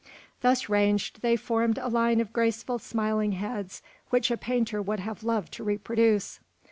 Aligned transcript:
Thus 0.41 0.67
ranged, 0.67 1.21
they 1.21 1.35
formed 1.35 1.77
a 1.77 1.87
line 1.87 2.19
of 2.21 2.33
graceful, 2.33 2.79
smiling 2.79 3.33
heads 3.33 3.83
which 4.09 4.31
a 4.31 4.35
painter 4.37 4.81
would 4.81 4.99
have 4.99 5.23
loved 5.23 5.53
to 5.53 5.63
reproduce. 5.63 6.39